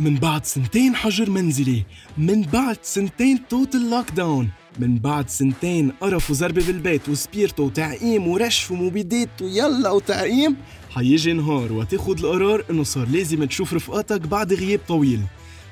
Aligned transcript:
من 0.00 0.14
بعد 0.14 0.44
سنتين 0.44 0.94
حجر 0.96 1.30
منزلي 1.30 1.84
من 2.18 2.42
بعد 2.42 2.78
سنتين 2.82 3.48
total 3.48 3.90
lockdown 3.90 4.48
من 4.78 4.98
بعد 4.98 5.28
سنتين 5.28 5.92
قرف 6.00 6.30
وزربة 6.30 6.66
بالبيت 6.66 7.08
وسبيرتو 7.08 7.62
وتعقيم 7.62 8.28
ورشف 8.28 8.70
ومبيدات 8.70 9.42
ويلا 9.42 9.90
وتعقيم 9.90 10.56
حيجي 10.90 11.32
نهار 11.32 11.72
وتاخد 11.72 12.18
القرار 12.18 12.64
إنه 12.70 12.82
صار 12.84 13.08
لازم 13.08 13.44
تشوف 13.44 13.74
رفقاتك 13.74 14.20
بعد 14.20 14.52
غياب 14.52 14.80
طويل. 14.88 15.20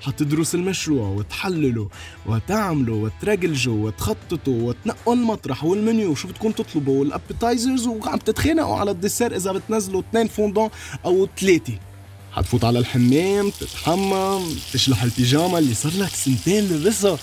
حتدرس 0.00 0.54
المشروع 0.54 1.08
وتحلله 1.08 1.88
وتعمله 2.26 2.92
وترجلجه 2.92 3.70
وتخططه 3.70 4.52
وتنقوا 4.52 5.14
المطرح 5.14 5.64
والمنيو 5.64 6.10
وشو 6.10 6.28
بدكم 6.28 6.50
تطلبوا 6.50 7.00
وال 7.00 7.14
appetizers 7.14 7.86
وعم 7.86 8.18
تتخانقوا 8.18 8.76
على 8.76 8.90
ال 8.90 8.96
dessert 8.96 9.36
إذا 9.36 9.52
بتنزلوا 9.52 10.00
اثنين 10.00 10.26
فوندون 10.26 10.68
أو 11.04 11.28
ثلاثة. 11.40 11.72
حتفوت 12.36 12.64
على 12.64 12.78
الحمام 12.78 13.50
تتحمم 13.50 14.42
تشلح 14.72 15.02
البيجاما 15.02 15.58
اللي 15.58 15.74
صار 15.74 15.92
لك 15.98 16.08
سنتين 16.14 16.64
لبسها 16.64 17.18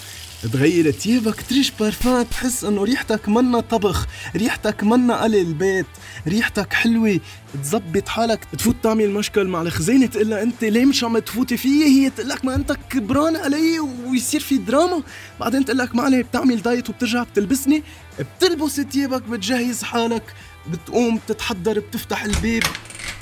تغير 0.53 0.91
تيابك 0.91 1.41
تريش 1.49 1.71
بارفان 1.79 2.29
تحس 2.29 2.63
إنه 2.63 2.83
ريحتك 2.83 3.29
منا 3.29 3.59
طبخ 3.59 4.07
ريحتك 4.35 4.83
منا 4.83 5.23
قلي 5.23 5.41
البيت 5.41 5.85
ريحتك 6.27 6.73
حلوة. 6.73 7.19
تزبط 7.63 8.07
حالك 8.07 8.45
تفوت 8.57 8.75
تعمل 8.83 9.09
مشكل 9.09 9.47
مع 9.47 9.61
الخزانة 9.61 10.09
لها 10.15 10.43
أنت 10.43 10.63
ليه 10.63 10.85
مش 10.85 11.03
عم 11.03 11.19
تفوتي 11.19 11.57
فيي؟ 11.57 11.85
هي 11.85 12.09
تقول 12.09 12.29
لك 12.29 12.45
ما 12.45 12.55
أنت 12.55 12.77
كبران 12.89 13.35
علي 13.35 13.79
ويصير 13.79 14.39
في 14.39 14.57
دراما. 14.57 15.03
بعدين 15.39 15.65
تقول 15.65 15.77
لك 15.77 15.95
ما 15.95 16.03
عليه 16.03 16.21
بتعمل 16.21 16.61
diet 16.61 16.89
وبترجع 16.89 17.23
بتلبسني. 17.23 17.83
بتلبس 18.19 18.75
تيابك 18.75 19.21
بتجهز 19.21 19.83
حالك 19.83 20.23
بتقوم 20.71 21.17
بتتحضر 21.17 21.79
بتفتح 21.79 22.23
الباب 22.23 22.63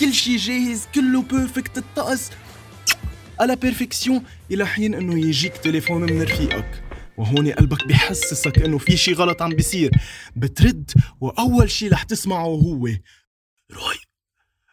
كل 0.01 0.13
شي 0.13 0.35
جاهز 0.35 0.87
كله 0.95 1.21
perfect 1.21 1.77
الطقس. 1.77 2.29
à 3.39 3.45
la 3.45 3.55
perfection 3.55 4.23
إلى 4.51 4.65
حين 4.65 4.93
إنه 4.93 5.27
يجيك 5.27 5.57
تليفون 5.57 6.01
من 6.01 6.21
رفيقك. 6.21 6.83
وهون 7.17 7.51
قلبك 7.51 7.87
بحسسك 7.87 8.59
إنه 8.59 8.77
في 8.77 8.97
شي 8.97 9.13
غلط 9.13 9.41
عم 9.41 9.49
بيصير. 9.49 9.91
بترد 10.35 10.91
وأول 11.19 11.71
شي 11.71 11.87
رح 11.87 12.03
تسمعه 12.03 12.45
هو 12.45 12.87
روي 13.71 13.97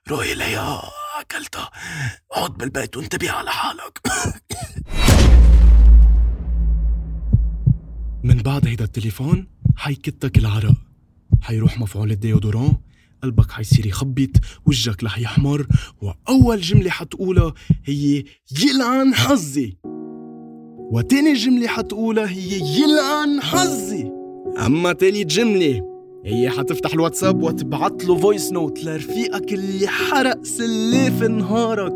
روي 0.09 0.35
ليا 0.35 0.81
أكلتها. 1.21 1.71
اقعد 2.33 2.51
بالبيت 2.51 2.97
وانتبه 2.97 3.31
على 3.31 3.51
حالك. 3.51 4.01
من 8.25 8.43
بعد 8.43 8.67
هيدا 8.67 8.85
التليفون 8.85 9.49
حيكتك 9.77 10.39
العرق 10.39 10.75
حيروح 11.43 11.79
مفعول 11.79 12.11
ال 12.11 12.18
déodorant. 12.18 12.88
قلبك 13.23 13.51
حيصير 13.51 13.87
يخبط 13.87 14.31
وجهك 14.67 15.05
رح 15.05 15.19
يحمر 15.19 15.67
وأول 16.03 16.61
جملة 16.61 16.91
حتقولها 16.91 17.55
هي 17.85 18.25
يلعن 18.65 19.15
حظي. 19.15 19.77
وتاني 20.93 21.33
جملة 21.33 21.67
حتقولها 21.69 22.29
هي 22.31 22.81
يلعن 22.81 23.41
حظي. 23.41 24.11
أما 24.67 24.93
تالي 24.93 25.25
جملة 25.25 25.99
هي 26.25 26.51
حتفتح 26.51 26.93
الواتساب 26.93 27.43
وتبعت 27.43 28.05
له 28.05 28.17
voice 28.17 28.53
note 28.53 28.85
لرفيقك 28.85 29.53
اللي 29.53 29.87
حرق 29.89 30.45
سلاف 30.45 31.23
نهارك 31.23 31.95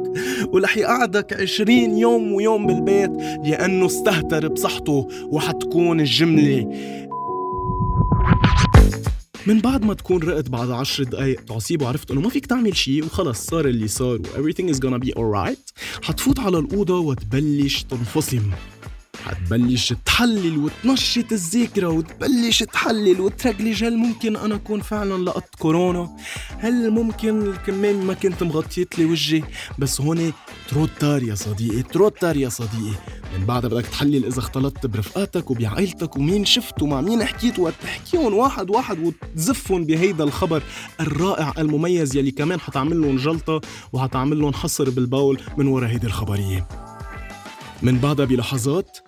ورح 0.53 0.77
يقعدك 0.77 1.33
عشرين 1.41 1.99
يوم 1.99 2.33
ويوم 2.33 2.67
بالبيت 2.67 3.11
لأنه 3.47 3.87
استهتر 3.87 4.49
بصحته 4.49 5.09
وحتكون 5.25 6.01
الجملة 6.01 6.69
من 9.47 9.61
بعد 9.61 9.85
ما 9.85 9.95
تكون 9.95 10.23
رقت 10.23 10.49
بعد 10.49 10.71
عشر 10.71 11.05
دقايق 11.05 11.41
تعصيب 11.45 11.83
وعرفت 11.83 12.11
إنه 12.11 12.21
ما 12.21 12.29
فيك 12.29 12.47
تعمل 12.47 12.77
شيء 12.77 13.05
وخلص 13.05 13.47
صار 13.47 13.67
اللي 13.67 13.89
صار 13.89 14.21
و 14.21 14.25
everything 14.25 14.75
is 14.75 14.79
gonna 14.79 15.07
be 15.07 15.13
alright 15.19 15.73
حتفوت 16.03 16.41
على 16.41 16.59
الأوضة 16.59 16.99
وتبلش 16.99 17.83
تنفصم 17.83 18.51
حتبلش 19.25 19.95
تحلل 20.05 20.59
وتنشط 20.59 21.33
الذاكرة 21.33 21.89
وتبلش 21.89 22.63
تحلل 22.63 23.21
وترجلج 23.21 23.85
هل 23.85 23.97
ممكن 23.97 24.37
أنا 24.37 24.55
أكون 24.55 24.81
فعلا 24.81 25.25
لقطت 25.25 25.55
كورونا؟ 25.55 26.17
هل 26.59 26.91
ممكن 26.91 27.43
الكمام 27.43 28.07
ما 28.07 28.15
كنت 28.15 28.43
مغطيت 28.43 28.99
لي 28.99 29.05
وجهي؟ 29.05 29.43
بس 29.79 30.01
هون 30.01 30.33
trop 30.69 30.96
tard 30.96 31.23
يا 31.23 31.35
صديقي 31.35 31.83
trop 31.83 32.10
tard 32.10 32.37
يا 32.37 32.49
صديقي 32.49 32.97
من 33.39 33.47
بعدها 33.47 33.71
بدك 33.71 33.87
تحلل 33.87 34.27
إذا 34.27 34.39
اختلطت 34.39 34.87
برفقاتك 34.87 35.51
وبعائلتك 35.51 36.17
ومين 36.17 36.45
شفت 36.45 36.83
ومع 36.83 37.01
مين 37.01 37.25
حكيت 37.25 37.59
وتحكيهم 37.59 38.35
واحد 38.35 38.71
واحد 38.71 38.99
وتزفهم 38.99 39.85
بهيدا 39.85 40.25
الخبر 40.25 40.63
الرائع 41.01 41.53
المميز 41.59 42.17
يلي 42.17 42.31
كمان 42.31 42.61
حتعمل 42.61 43.01
لهم 43.01 43.17
جلطة 43.17 43.61
وحتعمل 43.93 44.41
لهم 44.41 44.53
حصر 44.53 44.91
بالبول 44.91 45.41
من 45.57 45.67
ورا 45.67 45.89
هيدي 45.89 46.07
الخبرية. 46.07 46.69
من 47.83 47.99
بعدها 47.99 48.27
بلحظات 48.27 48.99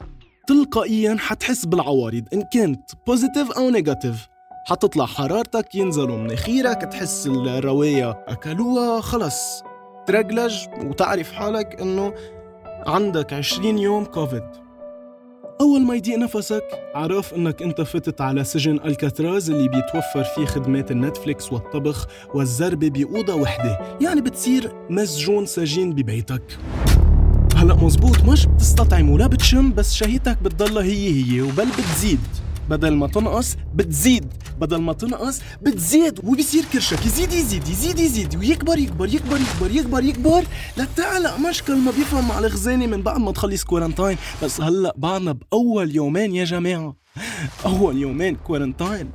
تلقائيا 0.47 1.17
حتحس 1.19 1.65
بالعوارض 1.65 2.25
إن 2.33 2.43
كنت 2.53 2.91
positive 3.07 3.51
أو 3.51 3.71
negative 3.71 4.17
حتطلع 4.67 5.07
حرارتك 5.07 5.75
ينزلوا 5.75 6.19
مناخيرك 6.19 6.83
تحس 6.93 7.27
الرواية 7.27 8.25
أكلوها 8.29 9.01
خلص. 9.01 9.63
ترجلج 10.07 10.55
وتعرف 10.85 11.33
حالك 11.33 11.81
إنه 11.81 12.15
عندك 12.87 13.33
20 13.33 13.79
يوم 13.79 14.05
كوفيد. 14.05 14.43
أول 15.61 15.83
ما 15.83 15.95
يضيق 15.95 16.19
نفسك 16.19 16.65
عرف 16.95 17.35
إنك 17.35 17.63
أنت 17.63 17.81
فتت 17.81 18.21
على 18.21 18.45
سجن 18.45 18.81
ألكاتراز 18.85 19.51
اللي 19.51 19.69
بيتوفر 19.69 20.25
فيه 20.25 20.45
خدمات 20.45 20.91
النتفليكس 20.91 21.53
والطبخ 21.53 22.07
والزربة 22.35 22.89
بأوضة 22.89 23.35
وحدة. 23.35 23.99
يعني 24.01 24.21
بتصير 24.21 24.73
مسجون 24.91 25.47
سجين 25.47 25.93
ببيتك. 25.93 26.59
هلأ 27.57 27.75
مزبوط 27.75 28.25
مش 28.25 28.47
بتستطعم 28.47 29.11
ولا 29.11 29.27
بتشم 29.27 29.73
بس 29.73 29.95
شهيتك 29.95 30.43
بتضلها 30.43 30.83
هي 30.83 31.33
هي 31.33 31.43
وبل 31.43 31.69
بتزيد. 31.79 32.21
بدل 32.71 32.95
ما 32.95 33.07
تنقص 33.07 33.57
بتزيد. 33.75 34.33
بدل 34.61 34.77
ما 34.77 34.93
تنقص 34.93 35.41
بتزيد. 35.63 36.21
وبيصير 36.25 36.65
كرشك 36.73 37.07
يزيد 37.07 37.33
يزيد 37.33 37.69
يزيد 37.69 37.99
يزيد. 37.99 38.37
ويكبر 38.37 38.79
يكبر 38.79 39.15
يكبر 39.15 39.41
يكبر 39.41 39.71
يكبر 39.71 40.05
يكبر. 40.05 40.45
لتعلق 40.77 41.39
مشكل 41.39 41.77
ما 41.77 41.91
بيفهم 41.91 42.33
على 42.33 42.47
الخزانة 42.47 42.87
من 42.87 43.03
بعد 43.03 43.21
ما 43.21 43.33
تخلص 43.33 43.65
quarantine 43.65 44.17
بس 44.43 44.61
هلا 44.61 44.95
بعدنا 44.97 45.33
بأول 45.33 45.97
يومين 45.97 46.35
يا 46.35 46.45
جماعة. 46.45 46.97
أول 47.67 47.99
يومين 47.99 48.37
quarantine 48.37 49.11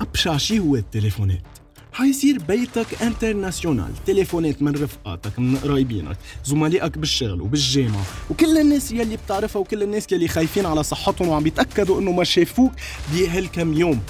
أبشع 0.00 0.36
شي 0.36 0.58
هو 0.58 0.76
التليفونات. 0.76 1.51
حيصير 1.92 2.38
بيتك 2.38 3.02
international. 3.02 3.92
تليفونات 4.06 4.62
من 4.62 4.72
رفقاتك 4.82 5.38
من 5.38 5.56
قرايبينك. 5.56 6.16
زملائك 6.44 6.98
بالشغل 6.98 7.40
وبالجامعة. 7.40 8.04
وكل 8.30 8.58
الناس 8.58 8.92
يلي 8.92 9.16
بتعرفها 9.16 9.60
وكل 9.60 9.82
الناس 9.82 10.12
يلي 10.12 10.28
خايفين 10.28 10.66
على 10.66 10.82
صحتهم 10.82 11.28
وعم 11.28 11.42
بيتأكدوا 11.42 12.00
إنه 12.00 12.12
ما 12.12 12.24
شافوك 12.24 12.72
بهالكم 13.12 13.74
يوم. 13.74 14.00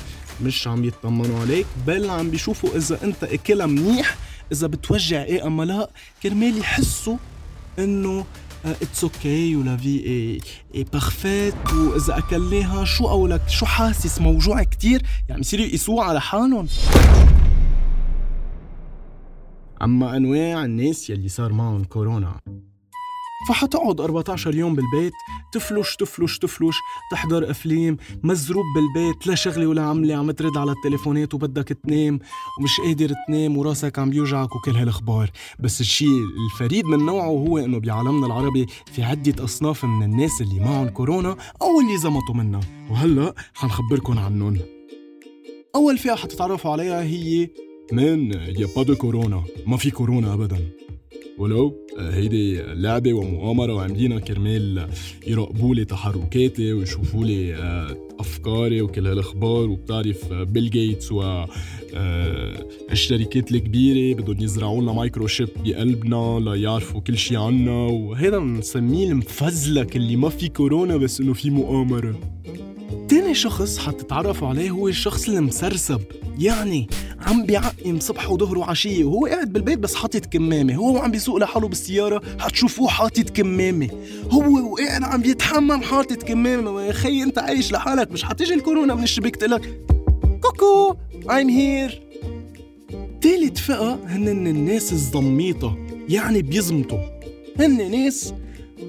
مش 0.43 0.69
عم 0.69 0.85
يطمنوا 0.85 1.41
عليك 1.41 1.67
بل 1.87 2.11
عم 2.11 2.31
بيشوفوا 2.31 2.77
إذا 2.77 2.99
أنت 3.05 3.25
أكلها 3.25 3.67
منيح 3.67 4.17
إذا 4.53 4.67
بتوجع 4.67 5.23
إيه 5.23 5.47
اما 5.47 5.63
لا. 5.63 5.91
كرمال 6.23 6.59
يحسوا 6.59 7.17
إنه 7.79 8.25
it's 8.65 9.05
okay 9.05 9.57
و 9.57 9.64
la 9.64 9.77
vie 9.77 10.41
est 10.75 10.85
parfaite 10.93 11.73
وإذا 11.73 12.19
أكلناها 12.19 12.85
شو 12.85 13.07
قولك 13.07 13.43
شو 13.49 13.67
حاسس؟ 13.67 14.21
موجوع 14.21 14.63
كتير. 14.63 15.03
يعني 15.29 15.41
يصيروا 15.41 15.67
يقيسوها 15.67 16.05
على 16.05 16.21
حالهم. 16.21 16.69
أما 19.83 20.17
أنواع 20.17 20.65
الناس 20.65 21.11
يلي 21.11 21.29
صار 21.29 21.53
معهم 21.53 21.85
كورونا. 21.85 22.41
فحتقعد 23.49 24.01
14 24.01 24.55
يوم 24.55 24.75
بالبيت 24.75 25.13
تفلش 25.53 25.97
تفلش 25.97 26.39
تفلش 26.39 26.77
تحضر 27.13 27.51
أفلام 27.51 27.97
مزروب 28.23 28.65
بالبيت 28.75 29.27
لا 29.27 29.35
شغلة 29.35 29.67
ولا 29.67 29.83
عملة 29.83 30.15
عم 30.15 30.31
ترد 30.31 30.57
على 30.57 30.73
التليفونات 30.73 31.35
وبدك 31.35 31.69
تنام 31.69 32.19
ومش 32.61 32.81
قادر 32.81 33.13
تنام 33.29 33.57
وراسك 33.59 33.99
عم 33.99 34.11
بيوجعك 34.11 34.57
وكل 34.57 34.71
هالأخبار. 34.77 35.31
بس 35.61 35.81
الشيء 35.81 36.25
الفريد 36.47 36.85
من 36.85 37.07
نوعه 37.07 37.27
هو 37.27 37.59
إنه 37.59 37.81
بعالمنا 37.81 38.27
العربي 38.27 38.67
في 38.93 39.03
عدة 39.03 39.45
أصناف 39.45 39.85
من 39.85 40.03
الناس 40.03 40.41
اللي 40.41 40.61
معهم 40.61 40.89
كورونا 40.89 41.37
أو 41.63 41.81
اللي 41.81 41.99
زمطوا 41.99 42.35
منها. 42.35 42.61
وهلأ 42.91 43.35
حنخبركم 43.55 44.19
عنهم 44.19 44.59
أول 45.75 45.99
فئة 45.99 46.15
حتتعرفوا 46.15 46.71
عليها 46.71 47.03
هي 47.03 47.49
mais 47.93 48.33
y 48.33 48.69
a 48.77 48.78
pas 48.78 48.83
de 48.83 48.95
corona. 48.95 49.45
ما 49.67 49.77
في 49.77 49.91
كورونا 49.91 50.35
ابدا. 50.35 50.59
ولو 51.39 51.87
هيدي 51.99 52.63
لعبة 52.63 53.13
ومؤامرة 53.13 53.75
وعاملينها 53.75 54.19
كرمال 54.19 54.89
يراقبوا 55.27 55.75
لي 55.75 55.85
تحركاتي 55.85 56.73
ويشوفوا 56.73 57.25
لي 57.25 57.55
أفكاري 58.21 58.83
وكل 58.83 59.07
هالأخبار 59.07 59.71
وبتعرف 59.71 60.33
بيل 60.33 60.71
جيتس 60.71 61.13
والشركات 62.91 63.53
الكبيرة 63.53 64.21
بدهم 64.21 64.41
يزرعوا 64.41 64.83
لنا 64.83 64.93
microchip 64.93 65.49
بقلبنا 65.65 66.41
ليعرفوا 66.41 67.01
كل 67.01 67.19
شي 67.19 67.37
عنا. 67.37 67.87
وهذا 67.87 68.39
بنسميه 68.39 69.09
المفزلك 69.09 69.97
اللي 69.97 70.17
ما 70.17 70.29
في 70.29 70.49
كورونا 70.49 70.97
بس 70.97 71.21
إنه 71.21 71.33
في 71.33 71.51
مؤامرة. 71.51 72.21
تاني 73.13 73.35
شخص 73.35 73.79
حتتعرفوا 73.79 74.49
عليه 74.49 74.71
هو 74.71 74.89
الشخص 74.89 75.29
المسرسب. 75.29 76.01
يعني 76.39 76.87
عم 77.21 77.47
بيعقم 77.47 78.01
صبح 78.01 78.31
وظهر 78.31 78.59
وعشية 78.59 79.05
وهو 79.05 79.27
قاعد 79.27 79.53
بالبيت 79.53 79.79
بس 79.79 79.95
حاطط 79.95 80.27
كمامة. 80.27 80.75
هو 80.75 80.99
عم 80.99 81.11
بيسوق 81.11 81.37
لحاله 81.37 81.69
بالسيارة 81.69 82.23
حتشوفوه 82.39 82.89
حاطط 82.89 83.31
كمامة. 83.31 83.89
هو 84.31 84.73
وقاعد 84.73 85.03
عم 85.03 85.23
بيتحمم 85.23 85.83
حاطط 85.83 86.23
كمامة. 86.23 86.83
يا 86.83 86.93
خي 86.93 87.23
انت 87.23 87.39
عايش 87.39 87.73
لحالك 87.73 88.13
مش 88.13 88.25
حتيجي 88.25 88.55
الكورونا 88.55 88.95
من 88.95 89.03
الشبك 89.03 89.37
تقلك 89.37 89.87
كوكو 90.43 90.97
I'm 91.25 91.49
here. 91.49 91.95
تالت 93.21 93.59
فئة 93.59 93.99
هن 94.07 94.29
الناس 94.29 94.93
الزميطة 94.93 95.79
يعني 96.09 96.43
بيزمطوا. 96.43 97.01
هن 97.61 97.91
ناس 97.91 98.35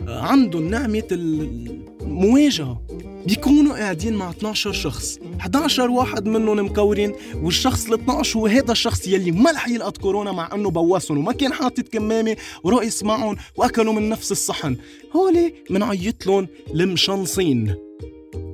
عندهم 0.08 0.70
نعمة 0.70 1.08
المواجهة. 1.12 2.82
بيكونوا 3.26 3.78
قاعدين 3.78 4.14
مع 4.14 4.30
12 4.30 4.72
شخص. 4.72 5.20
11 5.40 5.92
واحد 5.92 6.28
منهم 6.28 6.66
مكورين 6.66 7.14
والشخص 7.36 7.88
ال 7.88 7.94
12 7.94 8.40
هو 8.40 8.48
هذا 8.48 8.72
الشخص 8.72 9.08
يلي 9.08 9.32
ما 9.32 9.52
رح 9.52 9.68
يلقط 9.68 9.98
كورونا 9.98 10.32
مع 10.32 10.50
إنه 10.54 10.70
بوسهم 10.70 11.18
وما 11.18 11.32
كان 11.32 11.54
حاطط 11.54 11.88
كمامة 11.88 12.36
ورقص 12.64 13.04
معهم 13.04 13.36
وأكلوا 13.56 13.94
من 13.94 14.10
نفس 14.10 14.32
الصحن. 14.32 14.78
هولي 15.16 15.54
منعيط 15.70 16.28
لهم 16.28 16.48
المشنصين. 16.74 17.76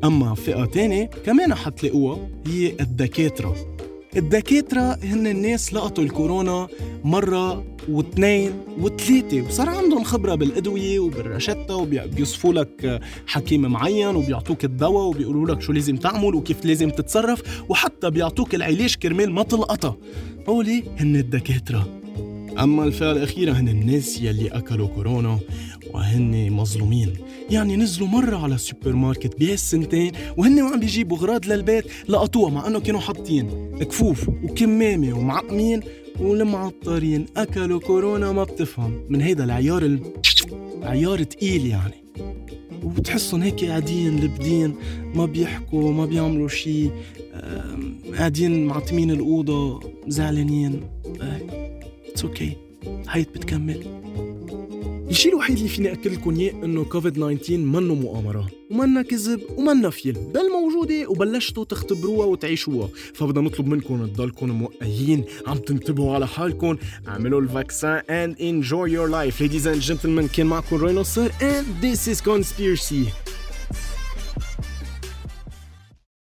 أما 0.04 0.36
فئة 0.36 0.66
تانية 0.66 1.06
كمان 1.06 1.56
حتلاقوها 1.56 2.30
هي 2.48 2.76
الدكاترة. 2.80 3.79
الدكاترة 4.18 5.00
هن 5.04 5.28
الناس 5.28 5.74
لقطوا 5.74 6.04
الكورونا 6.04 6.68
مرة 7.04 7.66
واثنين 7.90 8.52
وثلاثة. 8.80 9.42
وصار 9.42 9.70
عندهم 9.70 10.04
خبرة 10.04 10.36
بالأدوية 10.36 11.00
وبالرشتة 11.00 11.76
وبيوصفوا 11.76 12.54
لك 12.54 13.02
حكيم 13.28 13.62
معين 13.62 14.16
وبيعطوك 14.16 14.66
الدواء 14.66 15.06
وبيقولوا 15.06 15.56
لك 15.56 15.62
شو 15.62 15.74
لازم 15.74 15.98
تعمل 15.98 16.36
وكيف 16.36 16.66
لازم 16.66 16.90
تتصرف. 16.90 17.64
وحتى 17.70 18.10
بيعطوك 18.10 18.56
العلاج 18.56 18.96
كرمال 18.96 19.32
ما 19.32 19.44
تلقطها 19.44 19.98
هولي 20.50 20.84
هن 21.00 21.16
الدكاترة 21.16 21.99
أما 22.60 22.84
الفئة 22.84 23.12
الأخيرة 23.12 23.52
هن 23.52 23.68
الناس 23.68 24.22
يلي 24.22 24.48
أكلوا 24.48 24.88
كورونا 24.88 25.40
وهن 25.94 26.52
مظلومين. 26.52 27.14
يعني 27.50 27.76
نزلوا 27.76 28.08
مرة 28.08 28.38
على 28.38 28.56
السوبر 28.56 28.94
ماركت 28.94 29.40
بهالسنتين 29.40 30.12
وهن 30.38 30.62
وعم 30.62 30.80
بيجيبوا 30.80 31.18
غراض 31.18 31.46
للبيت 31.46 31.86
لقطوها 32.10 32.52
مع 32.52 32.68
أنه 32.68 32.80
كانوا 32.80 33.00
حاطين 33.00 33.50
كفوف 33.80 34.30
وكمامة 34.30 35.14
ومعقمين 35.18 35.80
والمعطرين. 36.20 37.26
أكلوا 37.38 37.80
كورونا 37.80 38.32
ما 38.32 38.44
بتفهم. 38.44 39.02
من 39.10 39.22
هيدا 39.22 39.44
العيار 39.44 39.86
ال... 39.86 40.00
عيار 40.84 41.24
تقيل 41.24 41.66
يعني. 41.66 41.94
وبتحسهم 42.84 43.42
هيك 43.42 43.66
قاعدين 43.66 44.20
لبدين 44.20 44.76
ما 45.16 45.26
بيحكوا 45.26 45.94
ما 45.94 46.06
بيعملوا 46.06 46.48
شيء 46.48 46.92
قاعدين 48.18 48.66
معتمين 48.66 49.12
الأوضة 49.12 49.80
زعلانين. 50.08 50.82
It's 52.20 52.26
okay 52.26 52.58
الحياة 53.10 53.30
بتكمل. 53.30 53.84
الشيء 55.10 55.32
الوحيد 55.32 55.58
اللي 55.58 55.70
فيني 55.70 55.92
أكد 55.92 56.08
لكم 56.08 56.40
إياه 56.40 56.52
إنه 56.52 56.84
كوفيد 56.84 57.14
19 57.14 57.58
منه 57.58 57.96
مؤامرة 57.96 58.48
ومنا 58.72 59.02
كذب 59.02 59.42
ومنا 59.58 59.90
فيلم 59.90 60.32
بل 60.34 60.50
موجودة 60.52 61.10
وبلشتوا 61.10 61.64
تختبروها 61.64 62.26
وتعيشوها. 62.26 62.90
فبدنا 63.14 63.42
نطلب 63.42 63.68
منكم 63.68 64.08
تضلكم 64.08 64.50
واعيين 64.50 65.24
عم 65.48 65.58
تنتبهوا 65.58 66.16
على 66.16 66.28
حالكم. 66.28 66.78
اعملوا 67.08 67.42
ال 67.42 67.50
vaccin 67.50 68.02
and 68.02 68.38
enjoy 68.40 68.88
your 68.88 69.10
life. 69.10 69.42
Ladies 69.42 69.66
and 69.66 69.92
gentlemen 69.92 70.36
كان 70.36 70.46
معكم 70.46 70.76
رينوسر 70.76 71.30
and 71.30 71.84
this 71.84 72.14
is 72.14 72.22
conspiracy. 72.22 73.10